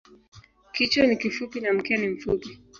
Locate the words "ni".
1.07-1.17, 1.97-2.07